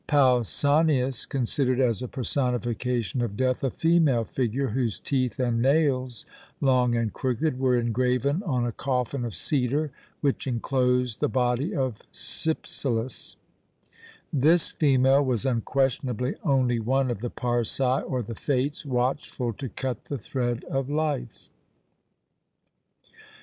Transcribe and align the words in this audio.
Pausanias 0.07 1.27
considered 1.29 1.79
as 1.79 2.01
a 2.01 2.07
personification 2.07 3.21
of 3.21 3.37
death 3.37 3.63
a 3.63 3.69
female 3.69 4.23
figure, 4.23 4.69
whose 4.69 4.99
teeth 4.99 5.39
and 5.39 5.61
nails, 5.61 6.25
long 6.59 6.95
and 6.95 7.13
crooked, 7.13 7.59
were 7.59 7.77
engraven 7.77 8.41
on 8.41 8.65
a 8.65 8.71
coffin 8.71 9.23
of 9.23 9.35
cedar, 9.35 9.91
which 10.21 10.47
enclosed 10.47 11.19
the 11.19 11.29
body 11.29 11.75
of 11.75 12.01
Cypselus; 12.11 13.35
this 14.33 14.71
female 14.71 15.23
was 15.23 15.45
unquestionably 15.45 16.33
only 16.43 16.79
one 16.79 17.11
of 17.11 17.19
the 17.19 17.29
Parcæ, 17.29 18.03
or 18.09 18.23
the 18.23 18.33
Fates, 18.33 18.83
"watchful 18.83 19.53
to 19.53 19.69
cut 19.69 20.05
the 20.05 20.17
thread 20.17 20.63
of 20.63 20.89
life." 20.89 21.51